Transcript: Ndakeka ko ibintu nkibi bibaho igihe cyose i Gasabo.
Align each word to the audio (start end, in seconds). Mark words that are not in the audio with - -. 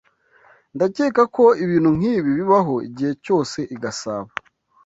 Ndakeka 0.75 1.23
ko 1.35 1.43
ibintu 1.63 1.89
nkibi 1.97 2.29
bibaho 2.39 2.75
igihe 2.87 3.11
cyose 3.25 3.59
i 3.75 3.77
Gasabo. 3.83 4.29